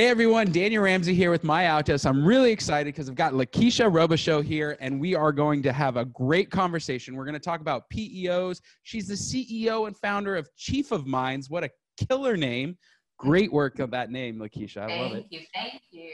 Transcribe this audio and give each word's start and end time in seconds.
Hey 0.00 0.06
everyone, 0.06 0.50
Daniel 0.50 0.82
Ramsey 0.82 1.12
here 1.12 1.30
with 1.30 1.42
MyOutDesk. 1.42 2.06
I'm 2.06 2.24
really 2.24 2.50
excited 2.50 2.86
because 2.86 3.10
I've 3.10 3.14
got 3.14 3.34
Lakeisha 3.34 3.84
Robichaux 3.84 4.42
here, 4.42 4.78
and 4.80 4.98
we 4.98 5.14
are 5.14 5.30
going 5.30 5.62
to 5.64 5.74
have 5.74 5.98
a 5.98 6.06
great 6.06 6.50
conversation. 6.50 7.14
We're 7.14 7.26
going 7.26 7.34
to 7.34 7.38
talk 7.38 7.60
about 7.60 7.82
PEOs. 7.90 8.62
She's 8.82 9.06
the 9.08 9.12
CEO 9.12 9.88
and 9.88 9.94
founder 9.94 10.36
of 10.36 10.48
Chief 10.56 10.90
of 10.90 11.06
Minds. 11.06 11.50
What 11.50 11.64
a 11.64 11.70
killer 12.08 12.38
name! 12.38 12.78
Great 13.18 13.52
work 13.52 13.78
of 13.78 13.90
that 13.90 14.10
name, 14.10 14.38
Lakeisha. 14.38 14.78
I 14.78 14.86
thank 14.86 15.02
love 15.02 15.12
it. 15.12 15.26
Thank 15.30 15.32
you. 15.32 15.40
Thank 15.54 15.82
you. 15.90 16.12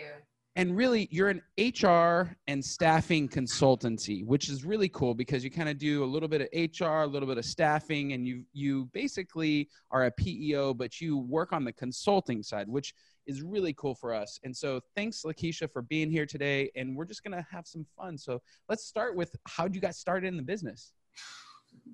And 0.56 0.76
really, 0.76 1.06
you're 1.12 1.28
an 1.28 1.42
HR 1.56 2.34
and 2.48 2.64
staffing 2.64 3.28
consultancy, 3.28 4.26
which 4.26 4.48
is 4.48 4.64
really 4.64 4.88
cool 4.88 5.14
because 5.14 5.44
you 5.44 5.50
kind 5.50 5.68
of 5.68 5.78
do 5.78 6.02
a 6.02 6.04
little 6.04 6.28
bit 6.28 6.40
of 6.40 6.48
HR, 6.52 7.02
a 7.02 7.06
little 7.06 7.28
bit 7.28 7.38
of 7.38 7.44
staffing, 7.44 8.14
and 8.14 8.26
you 8.26 8.42
you 8.52 8.86
basically 8.92 9.68
are 9.92 10.06
a 10.06 10.10
PEO, 10.10 10.74
but 10.74 11.00
you 11.00 11.18
work 11.18 11.52
on 11.52 11.62
the 11.62 11.72
consulting 11.72 12.42
side, 12.42 12.68
which 12.68 12.92
is 13.26 13.42
really 13.42 13.72
cool 13.74 13.94
for 13.94 14.14
us. 14.14 14.38
And 14.44 14.56
so 14.56 14.80
thanks, 14.94 15.22
Lakeisha, 15.24 15.70
for 15.70 15.82
being 15.82 16.10
here 16.10 16.26
today. 16.26 16.70
And 16.76 16.96
we're 16.96 17.04
just 17.04 17.22
going 17.22 17.36
to 17.36 17.46
have 17.50 17.66
some 17.66 17.86
fun. 17.96 18.16
So 18.18 18.40
let's 18.68 18.84
start 18.84 19.16
with 19.16 19.34
how 19.46 19.66
you 19.66 19.80
got 19.80 19.94
started 19.94 20.28
in 20.28 20.36
the 20.36 20.42
business. 20.42 20.92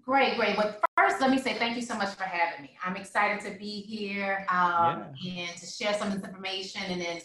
Great, 0.00 0.36
great. 0.36 0.56
Well, 0.56 0.76
first, 0.96 1.20
let 1.20 1.30
me 1.30 1.38
say 1.38 1.54
thank 1.54 1.76
you 1.76 1.82
so 1.82 1.94
much 1.94 2.14
for 2.14 2.24
having 2.24 2.62
me. 2.62 2.76
I'm 2.84 2.96
excited 2.96 3.40
to 3.50 3.58
be 3.58 3.82
here 3.82 4.46
um, 4.48 5.04
yeah. 5.20 5.44
and 5.44 5.56
to 5.58 5.66
share 5.66 5.94
some 5.94 6.08
of 6.08 6.14
this 6.14 6.24
information 6.28 6.82
and 6.88 7.00
then 7.00 7.20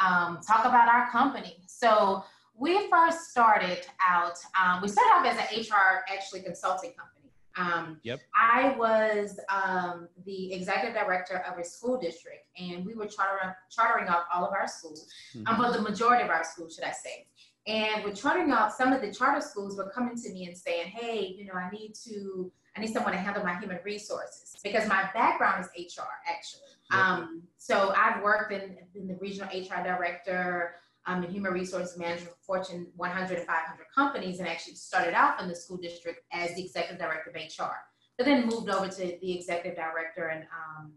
um, 0.00 0.40
talk 0.46 0.64
about 0.64 0.88
our 0.88 1.10
company. 1.10 1.56
So 1.66 2.24
we 2.56 2.88
first 2.88 3.30
started 3.30 3.86
out, 4.00 4.38
um, 4.60 4.80
we 4.82 4.88
started 4.88 5.10
off 5.10 5.26
as 5.26 5.38
an 5.38 5.60
HR 5.60 6.04
actually 6.12 6.40
consulting 6.42 6.92
company. 6.92 7.13
Um, 7.56 7.98
yep. 8.02 8.20
I 8.34 8.74
was 8.76 9.38
um, 9.48 10.08
the 10.24 10.52
executive 10.52 10.94
director 10.94 11.44
of 11.50 11.58
a 11.58 11.64
school 11.64 11.98
district, 11.98 12.48
and 12.58 12.84
we 12.84 12.94
were 12.94 13.06
chartering, 13.06 13.54
chartering 13.70 14.08
out 14.08 14.24
all 14.32 14.44
of 14.44 14.52
our 14.52 14.66
schools, 14.66 15.06
mm-hmm. 15.36 15.46
um, 15.46 15.58
but 15.58 15.72
the 15.72 15.82
majority 15.82 16.24
of 16.24 16.30
our 16.30 16.44
schools, 16.44 16.74
should 16.74 16.84
I 16.84 16.92
say. 16.92 17.26
And 17.66 18.04
we're 18.04 18.14
chartering 18.14 18.50
out 18.50 18.72
some 18.72 18.92
of 18.92 19.00
the 19.00 19.12
charter 19.12 19.40
schools 19.40 19.76
were 19.76 19.90
coming 19.90 20.16
to 20.16 20.32
me 20.32 20.46
and 20.46 20.56
saying, 20.56 20.88
"Hey, 20.88 21.34
you 21.38 21.46
know, 21.46 21.54
I 21.54 21.70
need 21.70 21.94
to, 22.04 22.52
I 22.76 22.80
need 22.80 22.92
someone 22.92 23.12
to 23.12 23.18
handle 23.18 23.42
my 23.42 23.56
human 23.58 23.78
resources 23.84 24.56
because 24.62 24.88
my 24.88 25.08
background 25.14 25.64
is 25.64 25.96
HR, 25.96 26.02
actually. 26.28 26.60
Yep. 26.92 27.00
Um, 27.00 27.42
so 27.56 27.94
I've 27.96 28.22
worked 28.22 28.52
in, 28.52 28.76
in 28.94 29.06
the 29.06 29.16
regional 29.16 29.48
HR 29.48 29.82
director." 29.82 30.76
Um, 31.06 31.22
in 31.24 31.30
human 31.30 31.52
resource 31.52 31.96
management 31.96 32.30
for 32.30 32.58
Fortune 32.58 32.86
100 32.96 33.38
and 33.38 33.46
500 33.46 33.86
companies 33.94 34.38
and 34.38 34.48
actually 34.48 34.74
started 34.74 35.14
out 35.14 35.40
in 35.40 35.48
the 35.48 35.54
school 35.54 35.76
district 35.76 36.20
as 36.32 36.54
the 36.54 36.64
executive 36.64 36.98
director 36.98 37.30
of 37.30 37.36
HR, 37.36 37.74
but 38.16 38.26
then 38.26 38.46
moved 38.46 38.70
over 38.70 38.88
to 38.88 39.18
the 39.20 39.36
executive 39.36 39.76
director 39.76 40.28
and, 40.28 40.44
um, 40.44 40.92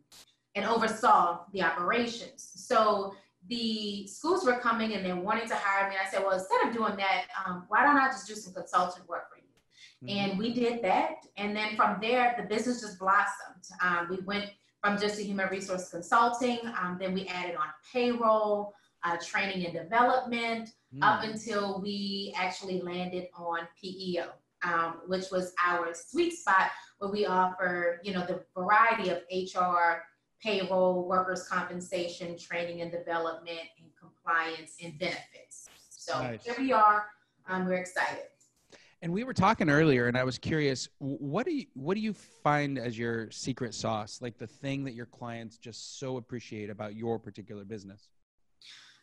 and 0.56 0.66
oversaw 0.66 1.42
the 1.54 1.62
operations. 1.62 2.52
So 2.56 3.14
the 3.50 4.08
schools 4.08 4.46
were 4.46 4.60
coming 4.60 4.94
and 4.94 5.06
they 5.06 5.14
wanted 5.14 5.48
to 5.50 5.56
hire 5.56 5.90
me. 5.90 5.96
I 5.96 6.10
said, 6.10 6.22
well, 6.24 6.38
instead 6.38 6.68
of 6.68 6.74
doing 6.74 6.96
that, 6.98 7.26
um, 7.46 7.66
why 7.68 7.84
don't 7.84 7.98
I 7.98 8.08
just 8.08 8.28
do 8.28 8.36
some 8.36 8.54
consultant 8.54 9.08
work 9.08 9.30
for 9.30 9.38
you? 9.38 9.44
Mm-hmm. 10.04 10.32
And 10.32 10.40
we 10.40 10.54
did 10.54 10.84
that. 10.84 11.26
And 11.38 11.56
then 11.56 11.76
from 11.76 11.98
there, 12.02 12.36
the 12.40 12.48
business 12.48 12.82
just 12.82 13.00
blossomed. 13.00 13.64
Um, 13.82 14.08
we 14.10 14.18
went 14.26 14.52
from 14.82 15.00
just 15.00 15.20
a 15.20 15.24
human 15.24 15.50
resource 15.50 15.90
consulting, 15.90 16.60
um, 16.80 16.98
then 17.00 17.14
we 17.14 17.26
added 17.28 17.56
on 17.56 17.66
payroll, 17.92 18.74
uh, 19.04 19.18
training 19.24 19.66
and 19.66 19.74
development 19.74 20.70
mm. 20.94 21.00
up 21.02 21.24
until 21.24 21.82
we 21.82 22.34
actually 22.36 22.82
landed 22.82 23.28
on 23.36 23.60
PEO, 23.80 24.30
um, 24.64 25.02
which 25.08 25.26
was 25.32 25.54
our 25.66 25.94
sweet 25.94 26.34
spot 26.34 26.72
where 27.00 27.12
we 27.12 27.26
offer, 27.26 28.00
you 28.04 28.14
know, 28.14 28.26
the 28.26 28.44
variety 28.56 29.10
of 29.10 29.20
HR, 29.32 30.04
payroll, 30.42 31.08
workers' 31.08 31.48
compensation, 31.48 32.38
training 32.38 32.82
and 32.82 32.92
development, 32.92 33.60
and 33.80 33.90
compliance 34.00 34.76
and 34.84 34.98
benefits. 35.00 35.70
So 35.90 36.22
nice. 36.22 36.44
here 36.44 36.56
we 36.58 36.72
are. 36.74 37.06
Um, 37.48 37.66
we're 37.66 37.76
excited. 37.76 38.24
And 39.04 39.14
we 39.14 39.24
were 39.24 39.34
talking 39.34 39.70
earlier, 39.70 40.08
and 40.08 40.18
I 40.18 40.24
was 40.24 40.40
curious, 40.40 40.90
what 40.98 41.46
do 41.46 41.54
you 41.54 41.66
what 41.76 41.94
do 41.94 42.02
you 42.02 42.14
find 42.14 42.80
as 42.80 42.98
your 42.98 43.30
secret 43.30 43.76
sauce, 43.76 44.22
like 44.24 44.40
the 44.40 44.48
thing 44.48 44.84
that 44.86 44.96
your 44.96 45.06
clients 45.06 45.58
just 45.58 46.00
so 46.00 46.18
appreciate 46.18 46.72
about 46.72 46.96
your 46.96 47.20
particular 47.20 47.64
business? 47.64 48.10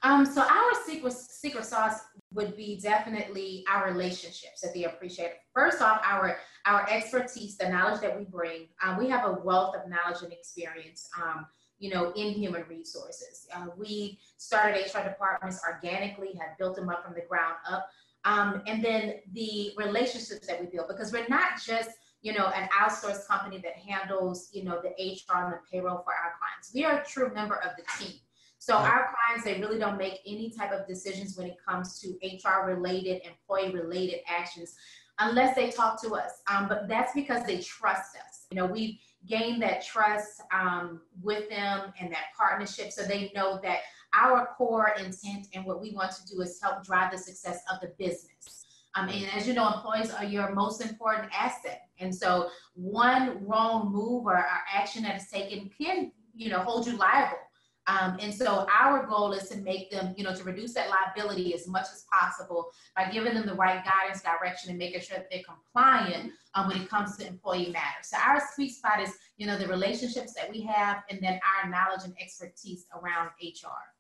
Um, 0.04 0.26
so 0.26 0.42
our 0.42 0.70
secret 0.86 1.14
secret 1.14 1.64
sauce 1.64 2.00
would 2.32 2.56
be 2.56 2.78
definitely 2.80 3.64
our 3.68 3.90
relationships 3.90 4.60
that 4.62 4.74
they 4.74 4.84
appreciate. 4.84 5.32
First 5.54 5.80
off, 5.80 6.00
our 6.04 6.36
our 6.66 6.86
expertise, 6.90 7.56
the 7.56 7.68
knowledge 7.68 8.00
that 8.02 8.16
we 8.16 8.24
bring. 8.24 8.68
Um, 8.84 8.98
we 8.98 9.08
have 9.08 9.24
a 9.24 9.32
wealth 9.32 9.74
of 9.74 9.88
knowledge 9.88 10.22
and 10.22 10.32
experience. 10.32 11.08
Um, 11.20 11.46
you 11.78 11.90
know, 11.90 12.12
in 12.12 12.34
human 12.34 12.64
resources, 12.68 13.48
uh, 13.54 13.66
we 13.76 14.18
started 14.36 14.80
HR 14.86 15.00
departments 15.00 15.60
organically, 15.68 16.28
have 16.40 16.56
built 16.56 16.76
them 16.76 16.88
up 16.88 17.04
from 17.04 17.14
the 17.14 17.22
ground 17.28 17.56
up, 17.68 17.88
um, 18.24 18.62
and 18.66 18.82
then 18.84 19.16
the 19.32 19.72
relationships 19.76 20.46
that 20.46 20.60
we 20.60 20.66
build 20.66 20.86
because 20.88 21.12
we're 21.12 21.26
not 21.28 21.60
just 21.66 21.90
you 22.22 22.32
know, 22.32 22.46
an 22.56 22.66
outsourced 22.70 23.26
company 23.28 23.58
that 23.58 23.76
handles, 23.76 24.48
you 24.50 24.64
know, 24.64 24.80
the 24.80 24.88
HR 24.88 25.44
and 25.44 25.52
the 25.52 25.58
payroll 25.70 25.98
for 25.98 26.14
our 26.14 26.32
clients. 26.38 26.72
We 26.74 26.82
are 26.86 27.00
a 27.00 27.04
true 27.04 27.30
member 27.34 27.56
of 27.56 27.72
the 27.76 27.84
team. 28.02 28.18
So 28.64 28.76
our 28.76 29.10
clients, 29.12 29.44
they 29.44 29.60
really 29.60 29.78
don't 29.78 29.98
make 29.98 30.20
any 30.26 30.48
type 30.48 30.72
of 30.72 30.86
decisions 30.86 31.36
when 31.36 31.48
it 31.48 31.56
comes 31.68 32.00
to 32.00 32.16
HR 32.22 32.66
related, 32.66 33.20
employee 33.26 33.74
related 33.74 34.20
actions 34.26 34.74
unless 35.18 35.54
they 35.54 35.70
talk 35.70 36.00
to 36.00 36.14
us. 36.14 36.40
Um, 36.50 36.66
but 36.66 36.88
that's 36.88 37.12
because 37.12 37.44
they 37.44 37.58
trust 37.58 38.16
us. 38.16 38.46
You 38.50 38.56
know, 38.56 38.64
we've 38.64 38.96
gained 39.26 39.60
that 39.60 39.84
trust 39.84 40.40
um, 40.50 41.02
with 41.22 41.50
them 41.50 41.92
and 42.00 42.10
that 42.10 42.28
partnership 42.38 42.90
so 42.90 43.02
they 43.02 43.30
know 43.34 43.60
that 43.62 43.80
our 44.18 44.48
core 44.56 44.94
intent 44.98 45.48
and 45.52 45.66
what 45.66 45.82
we 45.82 45.92
want 45.92 46.12
to 46.12 46.26
do 46.26 46.40
is 46.40 46.58
help 46.62 46.86
drive 46.86 47.12
the 47.12 47.18
success 47.18 47.60
of 47.70 47.82
the 47.82 47.92
business. 47.98 48.64
Um, 48.94 49.10
and 49.10 49.26
as 49.36 49.46
you 49.46 49.52
know, 49.52 49.74
employees 49.74 50.10
are 50.10 50.24
your 50.24 50.54
most 50.54 50.80
important 50.80 51.30
asset. 51.38 51.82
And 51.98 52.14
so 52.14 52.48
one 52.72 53.46
wrong 53.46 53.92
move 53.92 54.24
or, 54.24 54.38
or 54.38 54.46
action 54.72 55.02
that 55.02 55.20
is 55.20 55.28
taken 55.28 55.68
can, 55.78 56.12
you 56.34 56.48
know, 56.48 56.60
hold 56.60 56.86
you 56.86 56.96
liable 56.96 57.36
um, 57.86 58.16
and 58.20 58.34
so 58.34 58.66
our 58.74 59.06
goal 59.06 59.32
is 59.32 59.48
to 59.50 59.58
make 59.58 59.90
them, 59.90 60.14
you 60.16 60.24
know, 60.24 60.34
to 60.34 60.42
reduce 60.44 60.72
that 60.74 60.88
liability 60.88 61.54
as 61.54 61.68
much 61.68 61.86
as 61.92 62.06
possible 62.10 62.70
by 62.96 63.10
giving 63.10 63.34
them 63.34 63.46
the 63.46 63.54
right 63.54 63.84
guidance, 63.84 64.22
direction, 64.22 64.70
and 64.70 64.78
making 64.78 65.00
sure 65.00 65.18
that 65.18 65.28
they're 65.30 65.42
compliant 65.42 66.32
um, 66.54 66.68
when 66.68 66.80
it 66.80 66.88
comes 66.88 67.16
to 67.18 67.26
employee 67.26 67.70
matters. 67.72 68.08
So 68.08 68.16
our 68.16 68.42
sweet 68.54 68.70
spot 68.70 69.00
is, 69.00 69.12
you 69.36 69.46
know, 69.46 69.58
the 69.58 69.68
relationships 69.68 70.32
that 70.34 70.50
we 70.50 70.62
have 70.62 71.02
and 71.10 71.18
then 71.20 71.38
our 71.62 71.70
knowledge 71.70 72.04
and 72.04 72.14
expertise 72.20 72.86
around 72.94 73.30
HR. 73.42 73.93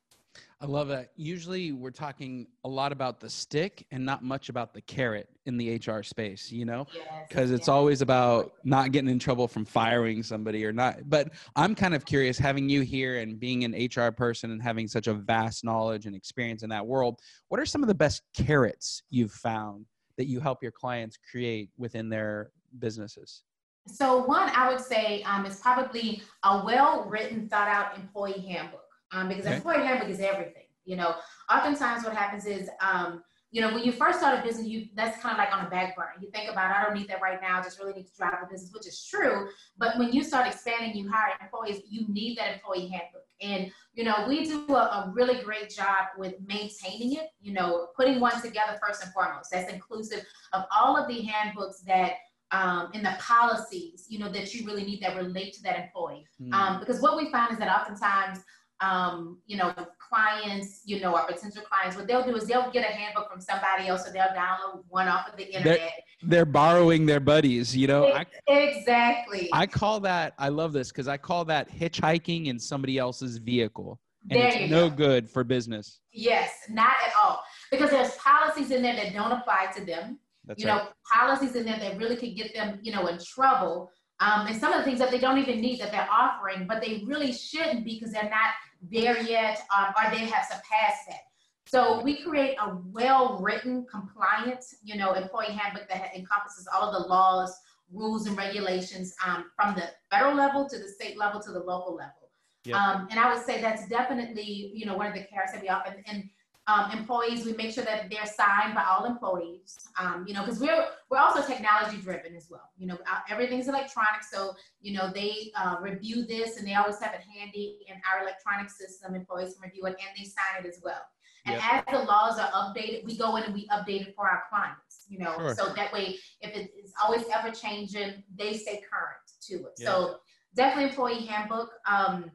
I 0.64 0.66
love 0.66 0.88
that. 0.88 1.10
Usually 1.14 1.72
we're 1.72 1.90
talking 1.90 2.46
a 2.64 2.68
lot 2.70 2.90
about 2.90 3.20
the 3.20 3.28
stick 3.28 3.86
and 3.90 4.02
not 4.02 4.24
much 4.24 4.48
about 4.48 4.72
the 4.72 4.80
carrot 4.80 5.28
in 5.44 5.58
the 5.58 5.76
HR 5.76 6.02
space, 6.02 6.50
you 6.50 6.64
know? 6.64 6.86
Because 7.28 7.50
yes, 7.50 7.58
it's 7.58 7.68
always 7.68 8.00
about 8.00 8.54
not 8.64 8.90
getting 8.90 9.10
in 9.10 9.18
trouble 9.18 9.46
from 9.46 9.66
firing 9.66 10.22
somebody 10.22 10.64
or 10.64 10.72
not. 10.72 11.00
But 11.10 11.34
I'm 11.54 11.74
kind 11.74 11.94
of 11.94 12.06
curious 12.06 12.38
having 12.38 12.70
you 12.70 12.80
here 12.80 13.18
and 13.18 13.38
being 13.38 13.64
an 13.64 13.74
HR 13.74 14.10
person 14.10 14.52
and 14.52 14.62
having 14.62 14.88
such 14.88 15.06
a 15.06 15.12
vast 15.12 15.64
knowledge 15.64 16.06
and 16.06 16.16
experience 16.16 16.62
in 16.62 16.70
that 16.70 16.86
world, 16.86 17.20
what 17.48 17.60
are 17.60 17.66
some 17.66 17.82
of 17.82 17.86
the 17.86 17.94
best 17.94 18.22
carrots 18.34 19.02
you've 19.10 19.32
found 19.32 19.84
that 20.16 20.28
you 20.28 20.40
help 20.40 20.62
your 20.62 20.72
clients 20.72 21.18
create 21.30 21.68
within 21.76 22.08
their 22.08 22.52
businesses? 22.78 23.42
So 23.86 24.24
one 24.24 24.48
I 24.54 24.72
would 24.72 24.80
say 24.80 25.22
um, 25.24 25.44
is 25.44 25.60
probably 25.60 26.22
a 26.42 26.64
well-written, 26.64 27.50
thought-out 27.50 27.98
employee 27.98 28.40
handbook 28.48 28.83
um, 29.14 29.28
because 29.28 29.46
okay. 29.46 29.56
employee 29.56 29.84
handbook 29.84 30.08
is 30.08 30.20
everything. 30.20 30.64
You 30.84 30.96
know, 30.96 31.14
oftentimes 31.50 32.04
what 32.04 32.14
happens 32.14 32.44
is, 32.44 32.68
um, 32.80 33.22
you 33.50 33.60
know, 33.60 33.72
when 33.72 33.84
you 33.84 33.92
first 33.92 34.18
start 34.18 34.38
a 34.38 34.42
business, 34.42 34.66
you 34.66 34.88
that's 34.96 35.20
kind 35.22 35.32
of 35.32 35.38
like 35.38 35.56
on 35.56 35.64
a 35.64 35.70
back 35.70 35.96
burner. 35.96 36.10
You 36.20 36.28
think 36.32 36.50
about, 36.50 36.74
I 36.74 36.82
don't 36.82 36.94
need 36.94 37.08
that 37.08 37.22
right 37.22 37.40
now. 37.40 37.60
I 37.60 37.62
just 37.62 37.78
really 37.78 37.92
need 37.92 38.08
to 38.08 38.16
drive 38.16 38.34
the 38.40 38.48
business, 38.52 38.72
which 38.74 38.86
is 38.86 39.06
true. 39.08 39.46
But 39.78 39.96
when 39.96 40.12
you 40.12 40.24
start 40.24 40.48
expanding, 40.48 40.96
you 40.96 41.08
hire 41.08 41.34
employees. 41.40 41.82
You 41.88 42.06
need 42.08 42.36
that 42.36 42.54
employee 42.54 42.88
handbook, 42.88 43.26
and 43.40 43.70
you 43.94 44.02
know, 44.02 44.26
we 44.26 44.44
do 44.44 44.66
a, 44.70 44.72
a 44.74 45.12
really 45.14 45.40
great 45.42 45.70
job 45.70 46.08
with 46.18 46.34
maintaining 46.44 47.14
it. 47.14 47.28
You 47.40 47.52
know, 47.52 47.88
putting 47.96 48.18
one 48.18 48.42
together 48.42 48.76
first 48.84 49.04
and 49.04 49.12
foremost. 49.12 49.50
That's 49.52 49.72
inclusive 49.72 50.24
of 50.52 50.64
all 50.76 50.96
of 50.96 51.06
the 51.06 51.22
handbooks 51.22 51.80
that 51.82 52.14
um, 52.50 52.90
and 52.94 53.04
the 53.04 53.16
policies, 53.18 54.06
you 54.08 54.18
know, 54.18 54.30
that 54.30 54.54
you 54.54 54.66
really 54.66 54.84
need 54.84 55.00
that 55.02 55.16
relate 55.16 55.54
to 55.54 55.62
that 55.62 55.78
employee. 55.78 56.26
Mm. 56.40 56.52
Um, 56.52 56.80
because 56.80 57.00
what 57.00 57.16
we 57.16 57.30
find 57.30 57.52
is 57.52 57.58
that 57.58 57.68
oftentimes 57.68 58.40
um, 58.80 59.38
you 59.46 59.56
know, 59.56 59.72
clients, 59.98 60.82
you 60.84 61.00
know, 61.00 61.14
our 61.14 61.26
potential 61.26 61.62
clients, 61.62 61.96
what 61.96 62.06
they'll 62.06 62.24
do 62.24 62.34
is 62.36 62.46
they'll 62.46 62.70
get 62.70 62.88
a 62.88 62.92
handbook 62.92 63.30
from 63.30 63.40
somebody 63.40 63.88
else, 63.88 64.08
or 64.08 64.12
they'll 64.12 64.24
download 64.28 64.82
one 64.88 65.08
off 65.08 65.28
of 65.28 65.36
the 65.36 65.46
internet. 65.46 65.78
They're, 65.78 65.90
they're 66.22 66.44
borrowing 66.44 67.06
their 67.06 67.20
buddies, 67.20 67.76
you 67.76 67.86
know. 67.86 68.06
I, 68.06 68.26
exactly. 68.48 69.48
I 69.52 69.66
call 69.66 70.00
that. 70.00 70.34
I 70.38 70.48
love 70.48 70.72
this 70.72 70.90
because 70.90 71.08
I 71.08 71.16
call 71.16 71.44
that 71.46 71.70
hitchhiking 71.70 72.46
in 72.46 72.58
somebody 72.58 72.98
else's 72.98 73.38
vehicle, 73.38 74.00
and 74.30 74.40
there 74.40 74.48
it's 74.48 74.70
no 74.70 74.90
go. 74.90 74.96
good 74.96 75.30
for 75.30 75.44
business. 75.44 76.00
Yes, 76.12 76.50
not 76.68 76.94
at 77.06 77.12
all, 77.22 77.42
because 77.70 77.90
there's 77.90 78.14
policies 78.16 78.70
in 78.70 78.82
there 78.82 78.96
that 78.96 79.12
don't 79.12 79.32
apply 79.32 79.68
to 79.76 79.84
them. 79.84 80.18
That's 80.46 80.62
you 80.62 80.68
right. 80.68 80.84
know, 80.84 80.88
policies 81.10 81.56
in 81.56 81.64
there 81.64 81.78
that 81.78 81.96
really 81.98 82.16
could 82.16 82.36
get 82.36 82.52
them, 82.54 82.78
you 82.82 82.92
know, 82.92 83.06
in 83.06 83.18
trouble 83.18 83.90
Um, 84.20 84.46
and 84.46 84.56
some 84.56 84.72
of 84.72 84.78
the 84.78 84.84
things 84.84 84.98
that 85.00 85.10
they 85.10 85.18
don't 85.18 85.38
even 85.38 85.60
need 85.60 85.80
that 85.80 85.90
they're 85.90 86.08
offering, 86.10 86.66
but 86.66 86.80
they 86.80 87.02
really 87.04 87.32
shouldn't 87.32 87.84
because 87.84 88.12
they're 88.12 88.24
not 88.30 88.52
there 88.90 89.20
yet 89.22 89.62
um, 89.76 89.92
or 89.96 90.10
they 90.10 90.26
have 90.26 90.44
surpassed 90.44 91.06
that. 91.08 91.20
So 91.66 92.00
we 92.02 92.22
create 92.22 92.56
a 92.60 92.76
well-written 92.92 93.86
compliance, 93.90 94.76
you 94.84 94.96
know, 94.96 95.14
employee 95.14 95.52
handbook 95.52 95.88
that 95.88 96.14
encompasses 96.14 96.68
all 96.72 96.90
of 96.90 97.02
the 97.02 97.08
laws, 97.08 97.56
rules, 97.92 98.26
and 98.26 98.36
regulations 98.36 99.14
um, 99.26 99.46
from 99.56 99.74
the 99.74 99.88
federal 100.10 100.36
level 100.36 100.68
to 100.68 100.78
the 100.78 100.88
state 100.88 101.18
level 101.18 101.40
to 101.40 101.50
the 101.50 101.58
local 101.60 101.96
level. 101.96 102.30
Yep. 102.64 102.76
Um, 102.76 103.08
and 103.10 103.18
I 103.18 103.32
would 103.32 103.44
say 103.44 103.60
that's 103.60 103.88
definitely, 103.88 104.70
you 104.74 104.86
know, 104.86 104.96
one 104.96 105.06
of 105.06 105.14
the 105.14 105.24
carrots 105.24 105.52
that 105.52 105.62
we 105.62 105.68
offer. 105.68 105.96
And 106.06 106.30
um, 106.66 106.90
employees, 106.92 107.44
we 107.44 107.52
make 107.52 107.72
sure 107.72 107.84
that 107.84 108.08
they're 108.08 108.26
signed 108.26 108.74
by 108.74 108.84
all 108.84 109.04
employees, 109.04 109.76
um, 110.00 110.24
you 110.26 110.32
know, 110.32 110.44
because 110.44 110.60
we're 110.60 110.86
we're 111.10 111.18
also 111.18 111.42
technology 111.42 111.98
driven 111.98 112.34
as 112.34 112.48
well. 112.50 112.70
You 112.78 112.86
know, 112.86 112.98
everything's 113.28 113.68
electronic, 113.68 114.22
so 114.22 114.52
you 114.80 114.94
know 114.96 115.10
they 115.12 115.52
uh, 115.56 115.76
review 115.82 116.24
this 116.24 116.56
and 116.56 116.66
they 116.66 116.74
always 116.74 116.98
have 117.00 117.12
it 117.14 117.20
handy 117.36 117.80
in 117.86 117.96
our 118.10 118.22
electronic 118.22 118.70
system. 118.70 119.14
Employees 119.14 119.54
can 119.54 119.62
review 119.62 119.84
it 119.86 119.96
and 120.00 120.08
they 120.16 120.24
sign 120.24 120.64
it 120.64 120.66
as 120.66 120.80
well. 120.82 121.02
And 121.46 121.56
yep. 121.56 121.84
as 121.86 121.92
the 121.92 122.04
laws 122.04 122.38
are 122.38 122.50
updated, 122.52 123.04
we 123.04 123.18
go 123.18 123.36
in 123.36 123.42
and 123.42 123.52
we 123.52 123.68
update 123.68 124.08
it 124.08 124.14
for 124.16 124.26
our 124.26 124.44
clients. 124.48 125.04
You 125.06 125.18
know, 125.18 125.34
sure. 125.36 125.54
so 125.54 125.74
that 125.74 125.92
way, 125.92 126.16
if 126.40 126.56
it 126.56 126.70
is 126.82 126.94
always 127.02 127.24
ever 127.34 127.50
changing, 127.50 128.24
they 128.34 128.54
stay 128.54 128.80
current 128.90 129.20
to 129.48 129.66
it. 129.66 129.74
Yep. 129.78 129.88
So 129.88 130.16
definitely 130.56 130.88
employee 130.90 131.26
handbook. 131.26 131.72
Um, 131.86 132.30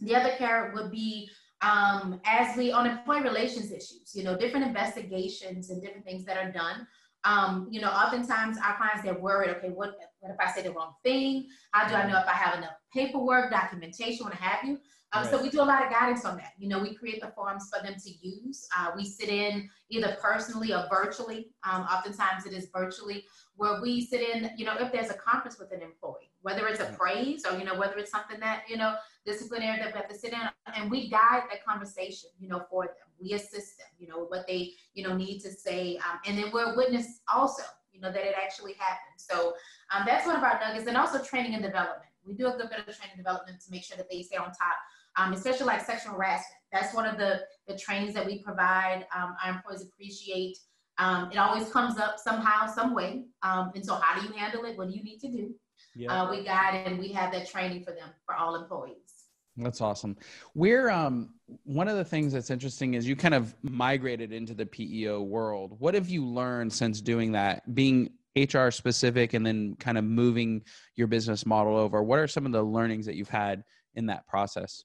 the 0.00 0.14
other 0.14 0.32
carrot 0.36 0.74
would 0.74 0.90
be 0.90 1.30
um, 1.62 2.20
as 2.24 2.56
we 2.56 2.72
on 2.72 2.86
employee 2.86 3.22
relations 3.22 3.70
issues, 3.70 4.12
you 4.14 4.24
know, 4.24 4.36
different 4.36 4.66
investigations 4.66 5.70
and 5.70 5.82
different 5.82 6.04
things 6.04 6.24
that 6.24 6.36
are 6.36 6.50
done. 6.50 6.86
Um, 7.24 7.68
you 7.70 7.82
know, 7.82 7.90
oftentimes 7.90 8.56
our 8.64 8.76
clients 8.78 9.02
they're 9.02 9.18
worried. 9.18 9.50
Okay, 9.50 9.68
what 9.68 9.94
what 10.20 10.32
if 10.32 10.36
I 10.40 10.50
say 10.50 10.62
the 10.62 10.72
wrong 10.72 10.94
thing? 11.04 11.48
How 11.72 11.86
do 11.86 11.94
I 11.94 12.10
know 12.10 12.18
if 12.18 12.26
I 12.26 12.32
have 12.32 12.56
enough 12.56 12.72
paperwork, 12.94 13.50
documentation, 13.50 14.24
what 14.24 14.34
have 14.34 14.66
you? 14.66 14.78
Um, 15.12 15.24
right. 15.24 15.30
So 15.30 15.42
we 15.42 15.50
do 15.50 15.60
a 15.60 15.64
lot 15.64 15.84
of 15.84 15.90
guidance 15.90 16.24
on 16.24 16.36
that. 16.36 16.52
You 16.58 16.68
know, 16.68 16.78
we 16.78 16.94
create 16.94 17.20
the 17.20 17.28
forms 17.28 17.68
for 17.68 17.82
them 17.82 17.96
to 17.98 18.10
use. 18.26 18.68
Uh, 18.76 18.92
we 18.96 19.04
sit 19.04 19.28
in 19.28 19.68
either 19.88 20.16
personally 20.22 20.72
or 20.72 20.86
virtually. 20.88 21.48
Um, 21.68 21.82
oftentimes 21.82 22.46
it 22.46 22.52
is 22.52 22.68
virtually 22.72 23.24
where 23.56 23.80
we 23.82 24.04
sit 24.06 24.20
in. 24.20 24.50
You 24.56 24.66
know, 24.66 24.74
if 24.78 24.92
there's 24.92 25.10
a 25.10 25.14
conference 25.14 25.58
with 25.58 25.72
an 25.72 25.82
employee, 25.82 26.30
whether 26.42 26.68
it's 26.68 26.80
a 26.80 26.94
praise 26.98 27.44
or 27.44 27.58
you 27.58 27.64
know 27.64 27.76
whether 27.76 27.98
it's 27.98 28.10
something 28.10 28.38
that 28.40 28.62
you 28.68 28.76
know 28.76 28.94
disciplinary 29.24 29.78
that 29.78 29.92
we 29.92 29.98
have 29.98 30.08
to 30.08 30.18
sit 30.18 30.32
in 30.32 30.40
and 30.74 30.90
we 30.90 31.08
guide 31.08 31.42
that 31.50 31.64
conversation, 31.64 32.30
you 32.38 32.48
know, 32.48 32.62
for 32.70 32.86
them. 32.86 32.94
We 33.20 33.34
assist 33.34 33.78
them, 33.78 33.88
you 33.98 34.08
know, 34.08 34.24
what 34.24 34.46
they, 34.46 34.72
you 34.94 35.06
know, 35.06 35.16
need 35.16 35.40
to 35.40 35.50
say. 35.50 35.96
Um, 35.98 36.18
and 36.26 36.38
then 36.38 36.50
we're 36.52 36.72
a 36.72 36.76
witness 36.76 37.20
also, 37.32 37.62
you 37.92 38.00
know, 38.00 38.10
that 38.10 38.24
it 38.24 38.34
actually 38.42 38.74
happened. 38.78 39.16
So 39.16 39.54
um, 39.94 40.04
that's 40.06 40.26
one 40.26 40.36
of 40.36 40.42
our 40.42 40.58
nuggets. 40.58 40.86
And 40.86 40.96
also 40.96 41.22
training 41.22 41.54
and 41.54 41.62
development. 41.62 42.10
We 42.24 42.34
do 42.34 42.46
a 42.46 42.52
good 42.52 42.70
bit 42.70 42.78
of 42.80 42.84
training 42.84 43.16
and 43.16 43.18
development 43.18 43.60
to 43.64 43.70
make 43.70 43.84
sure 43.84 43.96
that 43.96 44.10
they 44.10 44.22
stay 44.22 44.36
on 44.36 44.46
top, 44.46 44.76
um, 45.16 45.32
especially 45.32 45.66
like 45.66 45.84
sexual 45.84 46.14
harassment. 46.14 46.46
That's 46.72 46.94
one 46.94 47.06
of 47.06 47.18
the, 47.18 47.40
the 47.66 47.76
trainings 47.76 48.14
that 48.14 48.24
we 48.24 48.42
provide. 48.42 49.06
Um, 49.16 49.36
our 49.44 49.54
employees 49.54 49.82
appreciate. 49.82 50.56
Um, 50.98 51.30
it 51.32 51.38
always 51.38 51.68
comes 51.70 51.98
up 51.98 52.18
somehow, 52.18 52.66
some 52.66 52.94
way. 52.94 53.24
Um, 53.42 53.72
and 53.74 53.84
so 53.84 53.94
how 53.94 54.20
do 54.20 54.26
you 54.26 54.32
handle 54.34 54.64
it? 54.64 54.76
What 54.76 54.88
do 54.88 54.96
you 54.96 55.02
need 55.02 55.18
to 55.20 55.28
do? 55.30 55.54
Yeah. 55.94 56.22
Uh, 56.22 56.30
we 56.30 56.44
guide 56.44 56.86
and 56.86 56.98
we 56.98 57.08
have 57.12 57.32
that 57.32 57.48
training 57.48 57.84
for 57.84 57.92
them 57.92 58.10
for 58.26 58.34
all 58.34 58.54
employees. 58.54 58.96
That's 59.56 59.80
awesome. 59.80 60.16
We're 60.54 60.90
um 60.90 61.30
one 61.64 61.88
of 61.88 61.96
the 61.96 62.04
things 62.04 62.32
that's 62.32 62.50
interesting 62.50 62.94
is 62.94 63.06
you 63.06 63.16
kind 63.16 63.34
of 63.34 63.54
migrated 63.62 64.32
into 64.32 64.54
the 64.54 64.64
PEO 64.64 65.22
world. 65.22 65.74
What 65.78 65.94
have 65.94 66.08
you 66.08 66.24
learned 66.24 66.72
since 66.72 67.00
doing 67.00 67.32
that? 67.32 67.74
Being 67.74 68.10
HR 68.36 68.70
specific 68.70 69.34
and 69.34 69.44
then 69.44 69.74
kind 69.76 69.98
of 69.98 70.04
moving 70.04 70.62
your 70.94 71.08
business 71.08 71.44
model 71.44 71.76
over. 71.76 72.02
What 72.02 72.20
are 72.20 72.28
some 72.28 72.46
of 72.46 72.52
the 72.52 72.62
learnings 72.62 73.06
that 73.06 73.16
you've 73.16 73.28
had 73.28 73.64
in 73.94 74.06
that 74.06 74.26
process? 74.28 74.84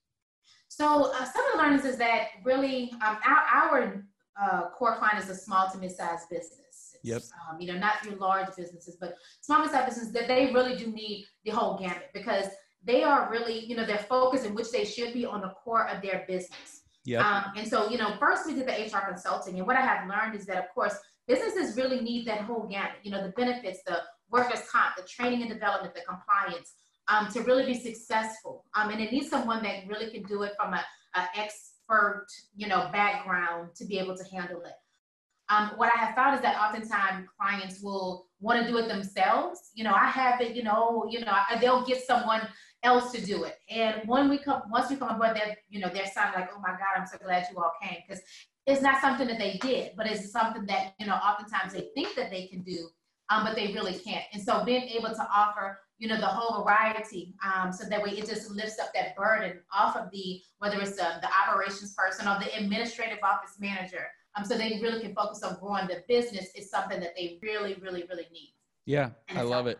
So 0.75 1.05
uh, 1.13 1.23
some 1.23 1.45
of 1.45 1.51
the 1.53 1.57
learnings 1.57 1.85
is 1.85 1.95
that 1.99 2.27
really 2.43 2.91
um, 2.95 3.17
our, 3.25 3.71
our 3.71 4.05
uh, 4.41 4.69
core 4.71 4.97
client 4.97 5.23
is 5.23 5.29
a 5.29 5.35
small 5.35 5.69
to 5.71 5.77
mid-sized 5.77 6.29
business. 6.29 6.97
Yep. 7.01 7.21
Um, 7.49 7.61
you 7.61 7.71
know, 7.71 7.79
not 7.79 8.03
your 8.03 8.17
large 8.17 8.53
businesses, 8.57 8.97
but 8.99 9.15
small 9.39 9.59
to 9.59 9.63
mid-sized 9.63 9.85
businesses 9.85 10.11
that 10.11 10.27
they 10.27 10.51
really 10.51 10.75
do 10.75 10.87
need 10.87 11.27
the 11.45 11.51
whole 11.51 11.77
gamut 11.77 12.09
because 12.13 12.47
they 12.83 13.03
are 13.03 13.31
really, 13.31 13.65
you 13.65 13.77
know, 13.77 13.85
their 13.85 13.99
focus 13.99 14.43
in 14.43 14.53
which 14.53 14.69
they 14.71 14.83
should 14.83 15.13
be 15.13 15.25
on 15.25 15.39
the 15.39 15.53
core 15.63 15.87
of 15.87 16.01
their 16.01 16.25
business. 16.27 16.81
Yeah. 17.05 17.25
Um, 17.25 17.53
and 17.55 17.65
so, 17.65 17.89
you 17.89 17.97
know, 17.97 18.17
first 18.19 18.45
we 18.45 18.53
did 18.53 18.67
the 18.67 18.73
HR 18.73 19.07
consulting, 19.07 19.57
and 19.57 19.65
what 19.65 19.77
I 19.77 19.81
have 19.81 20.09
learned 20.09 20.37
is 20.37 20.45
that, 20.47 20.57
of 20.57 20.65
course, 20.73 20.95
businesses 21.25 21.77
really 21.77 22.01
need 22.01 22.27
that 22.27 22.41
whole 22.41 22.67
gamut. 22.67 22.97
You 23.03 23.11
know, 23.11 23.23
the 23.23 23.31
benefits, 23.31 23.79
the 23.87 24.01
workers' 24.29 24.67
comp, 24.69 24.97
the 24.97 25.03
training 25.03 25.41
and 25.41 25.49
development, 25.49 25.95
the 25.95 26.01
compliance, 26.01 26.73
um, 27.07 27.31
to 27.31 27.41
really 27.41 27.65
be 27.65 27.79
successful. 27.79 28.65
Um, 28.75 28.89
and 28.89 29.01
it 29.01 29.11
needs 29.11 29.29
someone 29.29 29.63
that 29.63 29.87
really 29.87 30.11
can 30.11 30.23
do 30.23 30.43
it 30.43 30.53
from 30.59 30.73
a, 30.73 30.83
a 31.15 31.27
expert, 31.35 32.27
you 32.55 32.67
know, 32.67 32.89
background 32.91 33.69
to 33.75 33.85
be 33.85 33.99
able 33.99 34.17
to 34.17 34.23
handle 34.35 34.61
it. 34.63 34.73
Um, 35.49 35.71
what 35.75 35.91
I 35.95 35.99
have 35.99 36.15
found 36.15 36.35
is 36.35 36.41
that 36.41 36.59
oftentimes 36.59 37.27
clients 37.39 37.81
will 37.81 38.25
want 38.39 38.65
to 38.65 38.67
do 38.67 38.77
it 38.79 38.87
themselves. 38.87 39.71
You 39.75 39.83
know, 39.83 39.93
I 39.93 40.07
have 40.07 40.41
it, 40.41 40.55
you 40.55 40.63
know, 40.63 41.07
you 41.09 41.19
know, 41.19 41.37
they'll 41.61 41.85
get 41.85 42.01
someone 42.01 42.41
else 42.81 43.11
to 43.11 43.23
do 43.23 43.43
it. 43.43 43.57
And 43.69 44.07
when 44.07 44.27
we 44.27 44.39
come, 44.39 44.63
once 44.71 44.89
we 44.89 44.95
come 44.95 45.09
on 45.09 45.19
board, 45.19 45.35
they're, 45.35 45.55
you 45.69 45.79
know, 45.79 45.89
they're 45.93 46.07
sounding 46.07 46.39
like, 46.39 46.49
oh 46.55 46.59
my 46.61 46.71
God, 46.71 46.97
I'm 46.97 47.05
so 47.05 47.17
glad 47.23 47.45
you 47.51 47.57
all 47.57 47.71
came. 47.81 47.99
Because 48.07 48.23
it's 48.65 48.81
not 48.81 49.01
something 49.01 49.27
that 49.27 49.37
they 49.37 49.57
did, 49.61 49.91
but 49.95 50.07
it's 50.07 50.31
something 50.31 50.65
that, 50.65 50.93
you 50.99 51.05
know, 51.05 51.13
oftentimes 51.15 51.73
they 51.73 51.89
think 51.93 52.15
that 52.15 52.31
they 52.31 52.47
can 52.47 52.61
do, 52.63 52.87
um, 53.29 53.43
but 53.45 53.55
they 53.55 53.73
really 53.73 53.93
can't. 53.93 54.25
And 54.33 54.41
so 54.41 54.63
being 54.65 54.83
able 54.83 55.09
to 55.09 55.27
offer, 55.33 55.79
you 55.97 56.07
know, 56.07 56.17
the 56.17 56.25
whole 56.25 56.63
variety, 56.63 57.33
um, 57.43 57.71
so 57.71 57.87
that 57.87 58.03
way 58.03 58.11
it 58.11 58.27
just 58.27 58.51
lifts 58.51 58.79
up 58.79 58.93
that 58.93 59.15
burden 59.15 59.59
off 59.73 59.95
of 59.95 60.11
the, 60.11 60.41
whether 60.59 60.79
it's 60.81 60.97
the, 60.97 61.07
the 61.21 61.29
operations 61.47 61.93
person 61.93 62.27
or 62.27 62.37
the 62.39 62.53
administrative 62.57 63.19
office 63.23 63.55
manager, 63.59 64.07
um, 64.37 64.43
so 64.43 64.57
they 64.57 64.79
really 64.81 65.01
can 65.01 65.15
focus 65.15 65.41
on 65.43 65.57
growing 65.59 65.87
the 65.87 66.03
business 66.07 66.49
is 66.55 66.69
something 66.69 66.99
that 66.99 67.15
they 67.15 67.39
really, 67.41 67.75
really, 67.75 68.03
really 68.09 68.27
need. 68.31 68.53
Yeah, 68.85 69.11
I 69.29 69.41
love 69.41 69.67
it. 69.67 69.79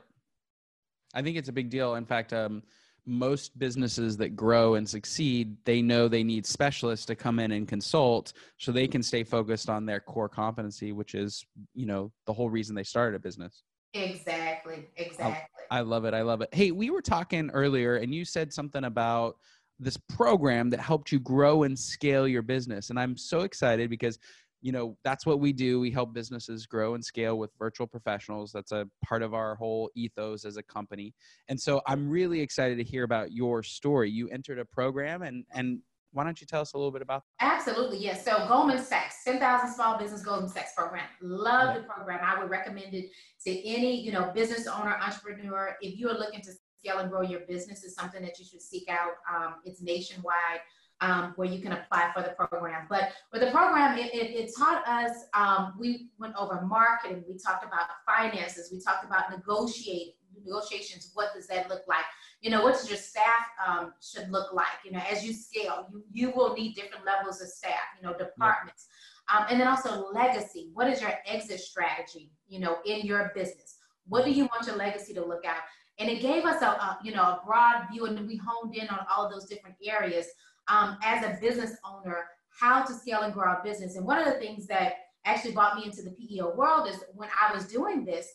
I 1.14 1.22
think 1.22 1.38
it's 1.38 1.50
a 1.50 1.54
big 1.54 1.70
deal. 1.70 1.96
In 1.96 2.06
fact, 2.06 2.34
um, 2.34 2.64
most 3.06 3.58
businesses 3.60 4.18
that 4.18 4.36
grow 4.36 4.76
and 4.76 4.88
succeed, 4.88 5.58
they 5.64 5.82
know 5.82 6.08
they 6.08 6.24
need 6.24 6.46
specialists 6.46 7.06
to 7.06 7.16
come 7.16 7.40
in 7.40 7.52
and 7.52 7.68
consult 7.68 8.34
so 8.58 8.72
they 8.72 8.88
can 8.88 9.04
stay 9.04 9.24
focused 9.24 9.70
on 9.70 9.86
their 9.86 10.00
core 10.00 10.30
competency, 10.30 10.92
which 10.92 11.14
is, 11.14 11.46
you 11.74 11.86
know, 11.86 12.12
the 12.26 12.34
whole 12.34 12.50
reason 12.50 12.76
they 12.76 12.84
started 12.84 13.16
a 13.16 13.20
business. 13.20 13.64
Exactly. 13.96 14.88
Exactly. 14.98 15.36
I, 15.72 15.78
I 15.78 15.82
love 15.82 16.06
it. 16.06 16.14
I 16.14 16.22
love 16.22 16.42
it. 16.42 16.50
Hey, 16.54 16.72
we 16.72 16.90
were 16.90 17.02
talking 17.02 17.50
earlier 17.52 17.98
and 17.98 18.14
you 18.14 18.26
said 18.26 18.54
something 18.54 18.84
about 18.84 19.38
this 19.80 19.98
program 20.10 20.70
that 20.70 20.80
helped 20.80 21.12
you 21.12 21.20
grow 21.20 21.64
and 21.64 21.78
scale 21.78 22.28
your 22.28 22.42
business. 22.42 22.90
And 22.90 23.00
I'm 23.00 23.18
so 23.18 23.42
excited 23.42 23.90
because 23.90 24.20
you 24.62 24.72
know 24.72 24.98
that's 25.04 25.28
what 25.28 25.40
we 25.40 25.54
do 25.54 25.80
we 25.80 25.92
help 25.92 26.12
businesses 26.12 26.66
grow 26.66 26.96
and 26.96 27.06
scale 27.06 27.38
with 27.38 27.52
virtual 27.60 27.86
professionals 27.86 28.52
that's 28.52 28.72
a 28.72 28.88
part 29.04 29.22
of 29.22 29.36
our 29.36 29.54
whole 29.56 29.92
ethos 29.96 30.44
as 30.44 30.58
a 30.58 30.64
company 30.64 31.14
and 31.50 31.62
so 31.62 31.82
i'm 31.86 32.10
really 32.10 32.40
excited 32.40 32.76
to 32.76 32.84
hear 32.84 33.04
about 33.04 33.32
your 33.32 33.62
story 33.62 34.10
you 34.10 34.28
entered 34.30 34.58
a 34.58 34.66
program 34.66 35.22
and 35.22 35.46
and 35.52 35.80
why 36.16 36.24
don't 36.24 36.40
you 36.40 36.48
tell 36.48 36.62
us 36.62 36.72
a 36.74 36.78
little 36.78 36.94
bit 36.94 37.02
about 37.02 37.24
that? 37.40 37.46
Absolutely, 37.58 37.98
yes. 37.98 38.24
So 38.24 38.46
Goldman 38.48 38.82
Sachs, 38.82 39.26
10,000 39.26 39.74
Small 39.74 39.98
Business 39.98 40.24
Goldman 40.24 40.50
Sachs 40.50 40.74
program. 40.74 41.04
Love 41.22 41.76
yeah. 41.76 41.82
the 41.82 41.84
program. 41.84 42.22
I 42.24 42.42
would 42.42 42.50
recommend 42.50 42.94
it 42.94 43.12
to 43.46 43.68
any, 43.68 44.00
you 44.00 44.14
know, 44.14 44.32
business 44.34 44.66
owner, 44.66 44.98
entrepreneur. 45.06 45.76
If 45.82 46.00
you 46.00 46.08
are 46.10 46.18
looking 46.18 46.40
to 46.44 46.52
scale 46.80 47.00
and 47.00 47.12
grow 47.12 47.22
your 47.22 47.42
business, 47.42 47.84
is 47.84 47.96
something 47.96 48.22
that 48.22 48.40
you 48.40 48.46
should 48.46 48.62
seek 48.62 48.88
out. 48.90 49.12
Um, 49.30 49.56
it's 49.66 49.82
nationwide 49.82 50.62
um, 51.02 51.34
where 51.36 51.48
you 51.48 51.62
can 51.62 51.74
apply 51.74 52.12
for 52.14 52.22
the 52.22 52.30
program. 52.30 52.88
But 52.90 53.12
with 53.32 53.42
the 53.42 53.52
program, 53.52 53.98
it, 53.98 54.14
it, 54.14 54.32
it 54.32 54.52
taught 54.58 54.88
us, 54.88 55.26
um, 55.34 55.74
we 55.78 56.10
went 56.20 56.36
over 56.36 56.62
marketing, 56.62 57.24
we 57.28 57.38
talked 57.38 57.66
about 57.66 57.88
finances, 58.06 58.72
we 58.72 58.80
talked 58.80 59.06
about 59.06 59.30
negotiate, 59.30 60.16
negotiations, 60.44 61.12
what 61.14 61.34
does 61.34 61.48
that 61.48 61.70
look 61.70 61.82
like? 61.88 62.06
You 62.42 62.50
know, 62.50 62.64
what 62.64 62.74
does 62.74 62.90
your 62.90 62.98
staff 62.98 63.46
um, 63.66 63.94
should 64.02 64.30
look 64.32 64.54
like? 64.54 64.84
You 64.84 64.92
know, 64.92 65.02
as 65.10 65.26
you 65.26 65.34
scale, 65.34 65.88
you, 65.92 66.04
you 66.12 66.32
will 66.36 66.54
need 66.54 66.76
different 66.76 67.06
levels 67.06 67.42
of 67.42 67.48
staff, 67.48 67.74
you 68.00 68.08
know, 68.08 68.16
departments. 68.18 68.88
Um, 69.34 69.46
and 69.50 69.60
then 69.60 69.68
also 69.68 70.12
legacy. 70.12 70.70
What 70.74 70.88
is 70.88 71.02
your 71.02 71.14
exit 71.26 71.60
strategy, 71.60 72.32
you 72.48 72.60
know, 72.60 72.78
in 72.86 73.06
your 73.06 73.32
business? 73.34 73.78
What 74.08 74.24
do 74.24 74.32
you 74.32 74.44
want 74.46 74.68
your 74.68 74.76
legacy 74.76 75.14
to 75.16 75.26
look 75.26 75.46
out? 75.46 75.64
And 75.98 76.10
it 76.10 76.22
gave 76.22 76.46
us 76.46 76.62
a, 76.62 76.68
a 76.68 77.00
you 77.04 77.14
know, 77.14 77.24
a 77.24 77.42
broad 77.46 77.88
view 77.92 78.06
and 78.06 78.28
we 78.28 78.36
honed 78.36 78.76
in 78.76 78.88
on 78.90 79.00
all 79.10 79.26
of 79.26 79.32
those 79.32 79.46
different 79.46 79.78
areas 79.84 80.28
um, 80.68 80.98
as 81.04 81.24
a 81.24 81.40
business 81.42 81.78
owner 81.86 82.26
how 82.60 82.84
to 82.84 82.94
scale 82.94 83.22
and 83.22 83.34
grow 83.34 83.50
our 83.50 83.62
business. 83.64 83.96
And 83.96 84.06
one 84.06 84.18
of 84.18 84.26
the 84.26 84.40
things 84.40 84.66
that 84.68 84.94
actually 85.26 85.54
brought 85.54 85.76
me 85.76 85.86
into 85.86 86.02
the 86.02 86.12
PEO 86.12 86.56
world 86.56 86.88
is 86.88 87.04
when 87.14 87.30
I 87.42 87.54
was 87.54 87.66
doing 87.66 88.06
this, 88.06 88.32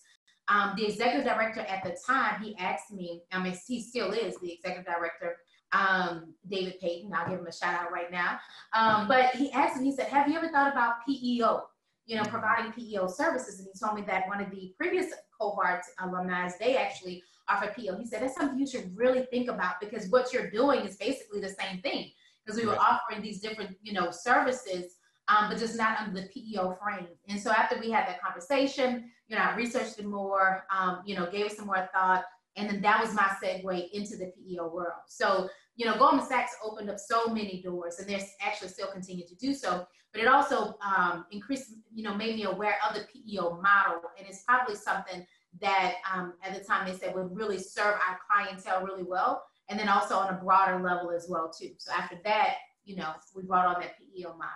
um, 0.49 0.75
the 0.77 0.85
executive 0.85 1.25
director 1.25 1.61
at 1.61 1.85
the 1.85 1.97
time, 2.07 2.43
he 2.43 2.57
asked 2.59 2.93
me, 2.93 3.23
I 3.33 3.43
mean, 3.43 3.57
he 3.67 3.83
still 3.83 4.11
is 4.11 4.39
the 4.41 4.53
executive 4.53 4.85
director, 4.85 5.37
um, 5.73 6.35
David 6.49 6.81
Payton. 6.81 7.13
I'll 7.15 7.29
give 7.31 7.39
him 7.39 7.47
a 7.47 7.53
shout 7.53 7.81
out 7.81 7.93
right 7.93 8.11
now. 8.11 8.39
Um, 8.75 9.07
but 9.07 9.27
he 9.37 9.53
asked 9.53 9.81
me, 9.81 9.91
he 9.91 9.97
said, 9.97 10.09
Have 10.09 10.29
you 10.29 10.37
ever 10.37 10.49
thought 10.49 10.73
about 10.73 11.07
PEO? 11.07 11.63
you 12.07 12.17
know, 12.17 12.25
providing 12.25 12.73
PEO 12.73 13.07
services. 13.07 13.61
And 13.61 13.69
he 13.73 13.79
told 13.79 13.95
me 13.95 14.05
that 14.09 14.27
one 14.27 14.41
of 14.41 14.51
the 14.51 14.75
previous 14.77 15.13
cohort 15.39 15.83
alumni, 16.01 16.51
they 16.59 16.77
actually 16.77 17.23
offer 17.49 17.73
PEO. 17.77 17.97
He 17.99 18.07
said, 18.07 18.21
that's 18.21 18.35
something 18.35 18.59
you 18.59 18.67
should 18.67 18.97
really 18.97 19.27
think 19.31 19.49
about 19.49 19.81
because 19.81 20.09
what 20.09 20.33
you're 20.33 20.51
doing 20.51 20.81
is 20.81 20.97
basically 20.97 21.41
the 21.41 21.51
same 21.51 21.81
thing 21.83 22.11
because 22.45 22.61
we 22.61 22.67
were 22.67 22.79
offering 22.79 23.23
these 23.23 23.41
different, 23.41 23.77
you 23.83 23.93
know, 23.93 24.11
services, 24.11 24.97
um, 25.29 25.49
but 25.49 25.59
just 25.59 25.77
not 25.77 25.99
under 26.01 26.21
the 26.21 26.29
PEO 26.29 26.77
frame. 26.83 27.09
And 27.29 27.41
so 27.41 27.51
after 27.51 27.79
we 27.79 27.91
had 27.91 28.07
that 28.09 28.21
conversation, 28.21 29.11
you 29.29 29.37
know, 29.37 29.43
I 29.43 29.55
researched 29.55 29.99
it 29.99 30.07
more, 30.07 30.65
um, 30.77 31.03
you 31.05 31.15
know, 31.15 31.31
gave 31.31 31.47
it 31.47 31.53
some 31.53 31.67
more 31.67 31.89
thought. 31.95 32.25
And 32.57 32.69
then 32.69 32.81
that 32.83 33.01
was 33.01 33.15
my 33.15 33.31
segue 33.43 33.91
into 33.93 34.17
the 34.17 34.33
PEO 34.37 34.69
world. 34.69 35.01
So, 35.07 35.49
you 35.77 35.87
know, 35.87 35.97
Goldman 35.97 36.27
Sachs 36.27 36.53
opened 36.65 36.91
up 36.91 36.99
so 36.99 37.29
many 37.29 37.63
doors 37.63 37.99
and 37.99 38.09
they're 38.09 38.21
actually 38.41 38.69
still 38.69 38.89
continue 38.89 39.27
to 39.27 39.35
do 39.37 39.55
so. 39.55 39.87
But 40.13 40.23
it 40.23 40.29
also 40.29 40.75
um, 40.85 41.27
increased, 41.31 41.75
you 41.95 42.03
know, 42.03 42.15
made 42.15 42.35
me 42.35 42.45
aware 42.45 42.77
of 42.89 42.97
the 42.97 43.07
PEO 43.13 43.61
model. 43.63 44.03
And 44.19 44.27
it's 44.29 44.43
probably 44.43 44.75
something 44.75 45.25
that 45.61 45.95
um, 46.13 46.35
at 46.45 46.59
the 46.59 46.65
time 46.65 46.87
they 46.87 46.97
said 46.97 47.15
would 47.15 47.35
really 47.35 47.59
serve 47.59 47.95
our 47.95 48.19
clientele 48.29 48.85
really 48.85 49.05
well. 49.05 49.45
And 49.71 49.79
then 49.79 49.89
also 49.89 50.17
on 50.17 50.35
a 50.35 50.37
broader 50.37 50.83
level 50.83 51.11
as 51.11 51.27
well, 51.29 51.51
too. 51.51 51.71
So 51.79 51.93
after 51.93 52.19
that, 52.25 52.57
you 52.85 52.97
know, 52.97 53.13
we 53.35 53.43
brought 53.45 53.67
on 53.67 53.81
that 53.81 53.93
PEO 53.99 54.31
model. 54.31 54.49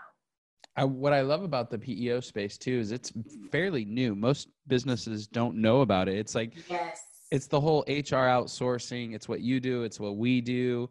I, 0.76 0.84
what 0.84 1.12
I 1.12 1.20
love 1.20 1.44
about 1.44 1.70
the 1.70 1.78
PEO 1.78 2.20
space 2.20 2.58
too 2.58 2.78
is 2.78 2.90
it's 2.90 3.12
fairly 3.52 3.84
new. 3.84 4.16
Most 4.16 4.48
businesses 4.66 5.28
don't 5.28 5.56
know 5.56 5.82
about 5.82 6.08
it. 6.08 6.16
It's 6.16 6.34
like 6.34 6.54
yes. 6.68 7.00
it's 7.30 7.46
the 7.46 7.60
whole 7.60 7.84
HR 7.86 8.26
outsourcing. 8.26 9.14
It's 9.14 9.28
what 9.28 9.40
you 9.40 9.60
do. 9.60 9.84
It's 9.84 10.00
what 10.00 10.16
we 10.16 10.40
do. 10.40 10.90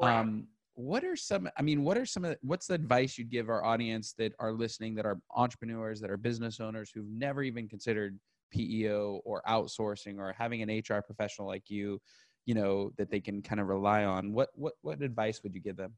Um, 0.00 0.48
what 0.74 1.04
are 1.04 1.16
some? 1.16 1.48
I 1.56 1.62
mean, 1.62 1.84
what 1.84 1.96
are 1.96 2.06
some 2.06 2.24
of? 2.24 2.36
What's 2.42 2.66
the 2.66 2.74
advice 2.74 3.18
you'd 3.18 3.30
give 3.30 3.48
our 3.48 3.64
audience 3.64 4.14
that 4.18 4.32
are 4.40 4.52
listening, 4.52 4.94
that 4.96 5.06
are 5.06 5.20
entrepreneurs, 5.34 6.00
that 6.00 6.10
are 6.10 6.16
business 6.16 6.58
owners 6.58 6.90
who've 6.92 7.10
never 7.10 7.42
even 7.42 7.68
considered 7.68 8.18
PEO 8.50 9.20
or 9.24 9.42
outsourcing 9.48 10.18
or 10.18 10.34
having 10.36 10.62
an 10.62 10.68
HR 10.70 11.02
professional 11.02 11.46
like 11.46 11.70
you, 11.70 12.00
you 12.46 12.54
know, 12.54 12.92
that 12.96 13.10
they 13.10 13.20
can 13.20 13.42
kind 13.42 13.60
of 13.60 13.68
rely 13.68 14.04
on? 14.04 14.32
What 14.32 14.50
what 14.54 14.74
what 14.82 15.02
advice 15.02 15.42
would 15.42 15.54
you 15.54 15.60
give 15.60 15.76
them? 15.76 15.94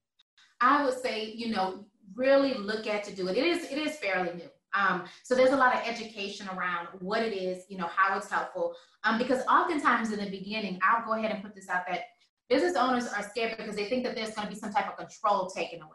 I 0.61 0.85
would 0.85 0.99
say, 0.99 1.33
you 1.33 1.49
know, 1.49 1.85
really 2.15 2.55
look 2.55 2.87
at 2.87 3.05
to 3.05 3.15
do 3.15 3.29
it. 3.29 3.37
It 3.37 3.45
is 3.45 3.71
it 3.71 3.79
is 3.79 3.97
fairly 3.97 4.35
new. 4.35 4.51
Um, 4.75 5.05
so 5.23 5.35
there's 5.35 5.53
a 5.53 5.57
lot 5.57 5.75
of 5.75 5.83
education 5.87 6.49
around 6.49 6.89
what 7.01 7.23
it 7.23 7.35
is, 7.35 7.65
you 7.69 7.77
know, 7.77 7.89
how 7.95 8.17
it's 8.17 8.31
helpful. 8.31 8.75
Um, 9.05 9.19
because 9.19 9.45
oftentimes 9.47 10.13
in 10.13 10.19
the 10.19 10.31
beginning, 10.31 10.79
I'll 10.83 11.05
go 11.05 11.13
ahead 11.13 11.31
and 11.31 11.43
put 11.43 11.55
this 11.55 11.69
out 11.69 11.83
that 11.89 12.05
business 12.49 12.75
owners 12.77 13.07
are 13.07 13.23
scared 13.23 13.57
because 13.59 13.77
they 13.77 13.87
think 13.87 14.05
that 14.05 14.15
there's 14.15 14.31
going 14.31 14.49
to 14.49 14.53
be 14.53 14.59
some 14.59 14.73
type 14.73 14.89
of 14.89 14.97
control 14.97 15.51
taken 15.51 15.83
away. 15.83 15.91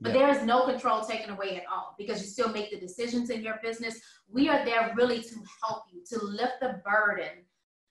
But 0.00 0.12
yeah. 0.12 0.18
there 0.18 0.30
is 0.30 0.44
no 0.44 0.66
control 0.66 1.02
taken 1.02 1.30
away 1.30 1.56
at 1.56 1.62
all 1.72 1.94
because 1.96 2.20
you 2.20 2.26
still 2.26 2.50
make 2.50 2.70
the 2.70 2.78
decisions 2.78 3.30
in 3.30 3.42
your 3.42 3.58
business. 3.62 3.98
We 4.28 4.48
are 4.48 4.64
there 4.64 4.92
really 4.94 5.22
to 5.22 5.34
help 5.62 5.84
you, 5.90 6.02
to 6.10 6.24
lift 6.24 6.60
the 6.60 6.82
burden 6.84 7.44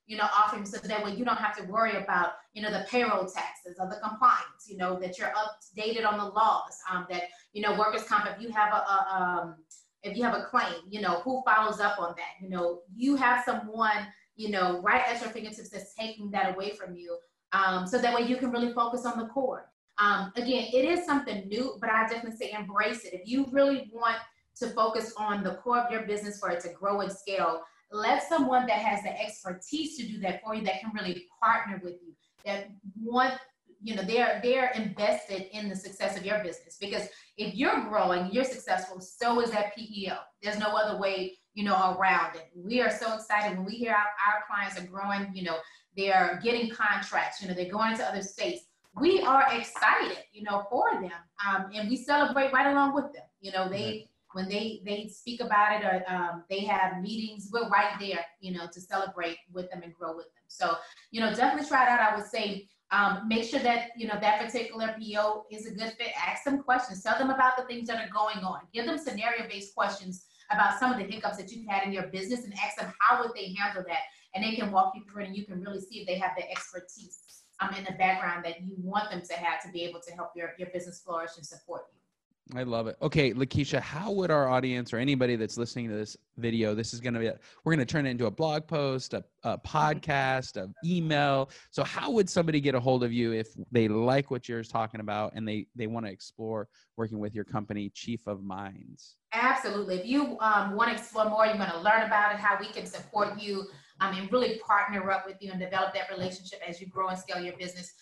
you 0.07 0.17
know, 0.17 0.27
offering 0.37 0.65
so 0.65 0.77
that 0.77 1.03
way 1.03 1.15
you 1.15 1.25
don't 1.25 1.37
have 1.37 1.55
to 1.57 1.63
worry 1.63 1.95
about, 1.95 2.33
you 2.53 2.61
know, 2.61 2.71
the 2.71 2.85
payroll 2.89 3.25
taxes 3.25 3.77
or 3.79 3.89
the 3.89 3.99
compliance, 4.07 4.67
you 4.67 4.77
know, 4.77 4.99
that 4.99 5.17
you're 5.17 5.31
updated 5.31 6.05
on 6.05 6.17
the 6.17 6.25
laws, 6.25 6.77
um, 6.91 7.07
that, 7.09 7.23
you 7.53 7.61
know, 7.61 7.77
workers' 7.77 8.03
comp, 8.03 8.27
if 8.27 8.41
you 8.41 8.49
have 8.49 8.71
a, 8.73 8.77
a 8.77 9.07
um, 9.15 9.55
if 10.03 10.15
you 10.15 10.23
have 10.23 10.35
a 10.35 10.43
claim, 10.43 10.75
you 10.87 11.01
know, 11.01 11.21
who 11.21 11.41
follows 11.43 11.79
up 11.79 11.99
on 11.99 12.13
that? 12.17 12.41
You 12.41 12.49
know, 12.49 12.81
you 12.95 13.15
have 13.15 13.43
someone, 13.43 14.07
you 14.35 14.49
know, 14.49 14.79
right 14.81 15.01
at 15.07 15.19
your 15.19 15.31
fingertips 15.31 15.69
that's 15.69 15.95
taking 15.95 16.29
that 16.31 16.53
away 16.53 16.71
from 16.71 16.95
you. 16.95 17.17
Um, 17.53 17.87
so 17.87 17.97
that 17.97 18.13
way 18.13 18.27
you 18.27 18.37
can 18.37 18.51
really 18.51 18.71
focus 18.73 19.05
on 19.05 19.17
the 19.17 19.25
core. 19.27 19.71
Um, 19.97 20.31
again, 20.35 20.67
it 20.73 20.85
is 20.85 21.05
something 21.05 21.47
new, 21.47 21.77
but 21.79 21.89
I 21.89 22.03
definitely 22.07 22.37
say 22.37 22.51
embrace 22.51 23.03
it. 23.05 23.13
If 23.13 23.21
you 23.25 23.47
really 23.51 23.89
want 23.91 24.17
to 24.57 24.69
focus 24.69 25.13
on 25.17 25.43
the 25.43 25.55
core 25.55 25.79
of 25.79 25.91
your 25.91 26.03
business 26.03 26.39
for 26.39 26.49
it 26.49 26.59
to 26.61 26.69
grow 26.69 27.01
and 27.01 27.11
scale, 27.11 27.61
let 27.91 28.27
someone 28.27 28.65
that 28.67 28.79
has 28.79 29.03
the 29.03 29.21
expertise 29.21 29.97
to 29.97 30.07
do 30.07 30.19
that 30.19 30.41
for 30.43 30.55
you 30.55 30.63
that 30.63 30.81
can 30.81 30.91
really 30.93 31.25
partner 31.41 31.79
with 31.83 31.95
you 32.05 32.13
that 32.45 32.69
want 33.01 33.33
you 33.81 33.95
know 33.95 34.03
they're 34.03 34.39
they're 34.43 34.71
invested 34.75 35.47
in 35.55 35.69
the 35.69 35.75
success 35.75 36.17
of 36.17 36.25
your 36.25 36.39
business. 36.39 36.77
Because 36.79 37.07
if 37.37 37.55
you're 37.55 37.83
growing 37.87 38.31
you're 38.31 38.43
successful 38.43 38.99
so 38.99 39.41
is 39.41 39.51
that 39.51 39.75
peo 39.75 40.17
there's 40.41 40.59
no 40.59 40.75
other 40.75 40.99
way 40.99 41.37
you 41.53 41.63
know 41.63 41.95
around 41.97 42.35
it. 42.35 42.49
We 42.55 42.81
are 42.81 42.91
so 42.91 43.13
excited 43.13 43.57
when 43.57 43.65
we 43.65 43.73
hear 43.73 43.91
our, 43.91 43.97
our 43.97 44.43
clients 44.47 44.79
are 44.79 44.87
growing 44.87 45.31
you 45.35 45.43
know 45.43 45.57
they're 45.95 46.39
getting 46.43 46.69
contracts 46.69 47.41
you 47.41 47.47
know 47.47 47.53
they're 47.53 47.71
going 47.71 47.91
into 47.91 48.05
other 48.05 48.21
states. 48.21 48.65
We 48.99 49.21
are 49.21 49.45
excited 49.51 50.17
you 50.31 50.43
know 50.43 50.65
for 50.69 50.91
them 50.93 51.11
um, 51.47 51.69
and 51.73 51.89
we 51.89 51.97
celebrate 51.97 52.53
right 52.53 52.71
along 52.71 52.95
with 52.95 53.13
them. 53.13 53.25
You 53.41 53.51
know 53.51 53.69
they 53.69 54.09
when 54.35 54.49
they 54.49 54.81
they 54.85 55.07
speak 55.07 55.39
about 55.39 55.79
it 55.81 55.85
or 55.85 56.03
um, 56.13 56.43
they 56.49 56.59
have 56.59 57.01
meetings, 57.01 57.47
we're 57.53 57.69
right 57.69 57.93
there, 58.01 58.19
you 58.41 58.51
know, 58.51 58.67
to 58.73 58.81
celebrate 58.81 59.37
with 59.53 59.71
them 59.71 59.81
and 59.81 59.93
grow 59.93 60.13
with 60.13 60.25
them. 60.25 60.43
So, 60.47 60.75
you 61.11 61.21
know, 61.21 61.33
definitely 61.33 61.69
try 61.69 61.85
it 61.85 61.89
out. 61.89 62.11
I 62.11 62.17
would 62.17 62.27
say 62.27 62.67
um, 62.91 63.29
make 63.29 63.45
sure 63.45 63.61
that 63.61 63.91
you 63.95 64.07
know 64.07 64.17
that 64.19 64.45
particular 64.45 64.93
PO 64.99 65.45
is 65.51 65.67
a 65.67 65.71
good 65.71 65.93
fit. 65.97 66.11
Ask 66.17 66.43
them 66.43 66.61
questions. 66.63 67.01
Tell 67.01 67.17
them 67.17 67.29
about 67.29 67.55
the 67.55 67.63
things 67.63 67.87
that 67.87 67.97
are 67.97 68.11
going 68.11 68.43
on. 68.43 68.59
Give 68.73 68.85
them 68.85 68.97
scenario-based 68.97 69.73
questions 69.73 70.25
about 70.51 70.79
some 70.79 70.91
of 70.91 70.97
the 70.97 71.05
hiccups 71.05 71.37
that 71.37 71.49
you've 71.51 71.69
had 71.69 71.87
in 71.87 71.93
your 71.93 72.07
business, 72.07 72.43
and 72.43 72.53
ask 72.55 72.75
them 72.77 72.93
how 72.99 73.21
would 73.21 73.31
they 73.33 73.55
handle 73.57 73.85
that, 73.87 74.01
and 74.33 74.43
they 74.43 74.57
can 74.57 74.69
walk 74.69 74.91
you 74.95 75.03
through 75.09 75.23
it, 75.23 75.27
and 75.27 75.37
you 75.37 75.45
can 75.45 75.61
really 75.61 75.79
see 75.79 75.99
if 75.99 76.07
they 76.07 76.19
have 76.19 76.31
the 76.37 76.51
expertise 76.51 77.19
um, 77.61 77.73
in 77.73 77.85
the 77.85 77.93
background 77.93 78.43
that 78.43 78.61
you 78.61 78.75
want 78.77 79.09
them 79.09 79.21
to 79.21 79.33
have 79.33 79.63
to 79.63 79.71
be 79.71 79.83
able 79.83 80.01
to 80.01 80.11
help 80.13 80.31
your, 80.35 80.51
your 80.59 80.67
business 80.73 80.99
flourish 80.99 81.31
and 81.37 81.45
support 81.45 81.85
you. 81.93 82.04
I 82.53 82.61
love 82.61 82.85
it. 82.85 82.95
Okay, 83.01 83.33
Lakeisha, 83.33 83.79
how 83.79 84.11
would 84.11 84.29
our 84.29 84.47
audience 84.47 84.93
or 84.93 84.97
anybody 84.97 85.35
that's 85.35 85.57
listening 85.57 85.89
to 85.89 85.95
this 85.95 86.15
video, 86.37 86.75
this 86.75 86.93
is 86.93 86.99
going 86.99 87.15
to 87.15 87.19
be, 87.19 87.25
a, 87.25 87.39
we're 87.63 87.73
going 87.73 87.85
to 87.85 87.91
turn 87.91 88.05
it 88.05 88.11
into 88.11 88.27
a 88.27 88.31
blog 88.31 88.67
post, 88.67 89.15
a, 89.15 89.23
a 89.43 89.57
podcast, 89.57 90.61
an 90.61 90.73
email. 90.85 91.49
So 91.71 91.83
how 91.83 92.11
would 92.11 92.29
somebody 92.29 92.61
get 92.61 92.75
a 92.75 92.79
hold 92.79 93.03
of 93.03 93.11
you 93.11 93.31
if 93.31 93.47
they 93.71 93.87
like 93.87 94.29
what 94.29 94.47
you're 94.47 94.63
talking 94.63 94.99
about 94.99 95.33
and 95.33 95.47
they, 95.47 95.65
they 95.75 95.87
want 95.87 96.05
to 96.05 96.11
explore 96.11 96.67
working 96.97 97.17
with 97.17 97.33
your 97.33 97.45
company, 97.45 97.89
Chief 97.89 98.27
of 98.27 98.43
Minds? 98.43 99.15
Absolutely. 99.33 99.95
If 99.95 100.05
you 100.05 100.37
um, 100.39 100.75
want 100.75 100.91
to 100.91 100.95
explore 100.95 101.27
more, 101.27 101.47
you 101.47 101.57
want 101.57 101.71
to 101.71 101.79
learn 101.79 102.03
about 102.03 102.33
it, 102.33 102.37
how 102.37 102.59
we 102.59 102.67
can 102.67 102.85
support 102.85 103.39
you 103.39 103.65
um, 104.01 104.15
and 104.15 104.31
really 104.31 104.59
partner 104.59 105.09
up 105.09 105.25
with 105.25 105.37
you 105.39 105.51
and 105.51 105.59
develop 105.59 105.95
that 105.95 106.11
relationship 106.11 106.61
as 106.67 106.79
you 106.79 106.87
grow 106.87 107.07
and 107.07 107.17
scale 107.17 107.41
your 107.41 107.57
business 107.57 107.93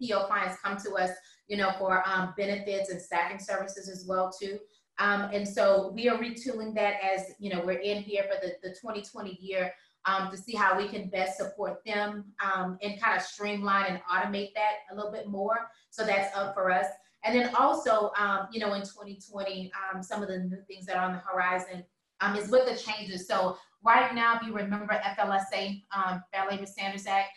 PEO 0.01 0.23
clients 0.23 0.59
come 0.63 0.77
to 0.77 0.93
us, 0.95 1.11
you 1.47 1.57
know, 1.57 1.73
for 1.77 2.01
um, 2.09 2.33
benefits 2.35 2.89
and 2.89 2.99
staffing 2.99 3.37
services 3.37 3.87
as 3.87 4.07
well 4.07 4.31
too. 4.31 4.57
Um, 4.97 5.29
and 5.31 5.47
so 5.47 5.91
we 5.93 6.09
are 6.09 6.17
retooling 6.17 6.73
that 6.73 6.95
as 7.03 7.33
you 7.37 7.53
know 7.53 7.61
we're 7.63 7.77
in 7.77 8.01
here 8.01 8.23
for 8.23 8.43
the, 8.43 8.55
the 8.67 8.69
2020 8.69 9.37
year 9.39 9.71
um, 10.05 10.29
to 10.31 10.37
see 10.37 10.55
how 10.55 10.77
we 10.77 10.87
can 10.87 11.09
best 11.09 11.37
support 11.37 11.83
them 11.85 12.25
um, 12.43 12.77
and 12.81 13.01
kind 13.01 13.15
of 13.17 13.23
streamline 13.23 13.85
and 13.85 14.01
automate 14.11 14.53
that 14.53 14.73
a 14.91 14.95
little 14.95 15.11
bit 15.11 15.27
more. 15.27 15.69
So 15.89 16.05
that's 16.05 16.35
up 16.35 16.53
for 16.53 16.71
us. 16.71 16.87
And 17.23 17.33
then 17.35 17.53
also, 17.55 18.11
um, 18.17 18.47
you 18.51 18.59
know, 18.59 18.73
in 18.73 18.81
2020, 18.81 19.71
um, 19.93 20.03
some 20.03 20.21
of 20.21 20.27
the 20.27 20.39
new 20.39 20.61
things 20.67 20.85
that 20.87 20.97
are 20.97 21.05
on 21.05 21.13
the 21.13 21.19
horizon 21.19 21.83
um, 22.21 22.35
is 22.35 22.49
with 22.49 22.67
the 22.67 22.75
changes. 22.75 23.27
So 23.27 23.57
right 23.83 24.13
now, 24.13 24.35
if 24.35 24.45
you 24.45 24.53
remember 24.53 24.93
FLSA, 25.17 25.83
um, 25.95 26.23
Fair 26.33 26.47
Labor 26.49 26.65
Standards 26.65 27.07
Act, 27.07 27.29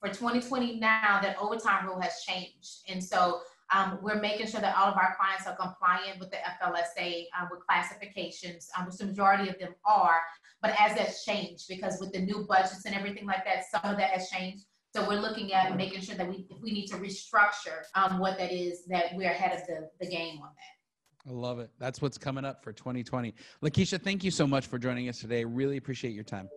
for 0.00 0.08
2020 0.08 0.78
now, 0.80 1.20
that 1.20 1.36
overtime 1.38 1.86
rule 1.86 2.00
has 2.00 2.22
changed. 2.26 2.82
And 2.88 3.02
so 3.02 3.42
Um, 3.72 4.00
we're 4.02 4.20
making 4.20 4.48
sure 4.48 4.60
that 4.60 4.76
all 4.76 4.88
of 4.88 4.96
our 4.96 5.14
clients 5.16 5.46
are 5.46 5.54
compliant 5.54 6.18
with 6.18 6.30
the 6.32 6.38
FLSA 6.38 7.26
uh, 7.38 7.46
with 7.50 7.60
classifications, 7.64 8.68
um, 8.76 8.86
which 8.86 8.96
the 8.96 9.06
majority 9.06 9.48
of 9.48 9.56
them 9.60 9.74
are. 9.84 10.20
But 10.62 10.74
as 10.78 10.94
that's 10.94 11.24
changed, 11.24 11.66
because 11.68 11.98
with 12.00 12.12
the 12.12 12.20
new 12.20 12.46
budgets 12.48 12.84
and 12.84 12.94
everything 12.94 13.26
like 13.26 13.44
that, 13.44 13.64
some 13.70 13.90
of 13.90 13.96
that 13.98 14.10
has 14.10 14.28
changed. 14.28 14.64
So 14.94 15.06
we're 15.08 15.20
looking 15.20 15.52
at 15.52 15.76
making 15.76 16.00
sure 16.00 16.16
that 16.16 16.28
we, 16.28 16.46
if 16.50 16.60
we 16.60 16.72
need 16.72 16.86
to 16.88 16.96
restructure 16.96 17.82
um, 17.94 18.18
what 18.18 18.36
that 18.38 18.52
is, 18.52 18.84
that 18.86 19.14
we're 19.14 19.30
ahead 19.30 19.58
of 19.58 19.66
the, 19.66 19.88
the 20.00 20.10
game 20.10 20.38
on 20.42 20.48
that. 20.48 21.30
I 21.30 21.32
love 21.32 21.60
it. 21.60 21.70
That's 21.78 22.02
what's 22.02 22.18
coming 22.18 22.44
up 22.44 22.64
for 22.64 22.72
2020. 22.72 23.34
Lakeisha, 23.62 24.02
thank 24.02 24.24
you 24.24 24.30
so 24.30 24.46
much 24.46 24.66
for 24.66 24.78
joining 24.78 25.08
us 25.08 25.20
today. 25.20 25.44
Really 25.44 25.76
appreciate 25.76 26.14
your 26.14 26.24
time. 26.24 26.48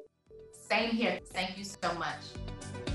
Same 0.52 0.92
here. 0.92 1.20
Thank 1.32 1.58
you 1.58 1.64
so 1.64 1.94
much. 1.94 2.93